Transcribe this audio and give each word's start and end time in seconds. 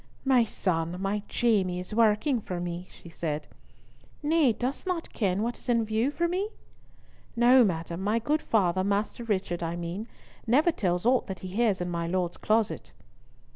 "My 0.25 0.43
son, 0.43 0.99
my 0.99 1.21
Jamie, 1.27 1.79
is 1.79 1.93
working 1.93 2.41
for 2.41 2.59
me!" 2.59 2.87
she 2.89 3.07
said. 3.07 3.45
"Nay, 4.23 4.51
dost 4.51 4.87
not 4.87 5.13
ken 5.13 5.43
what 5.43 5.59
is 5.59 5.69
in 5.69 5.85
view 5.85 6.09
for 6.09 6.27
me?" 6.27 6.49
"No, 7.35 7.63
madam, 7.63 8.01
my 8.01 8.17
good 8.17 8.41
father, 8.41 8.83
Master 8.83 9.23
Richard, 9.23 9.61
I 9.61 9.75
mean, 9.75 10.07
never 10.47 10.71
tells 10.71 11.05
aught 11.05 11.27
that 11.27 11.41
he 11.41 11.49
hears 11.49 11.81
in 11.81 11.89
my 11.91 12.07
Lord's 12.07 12.37
closet." 12.37 12.93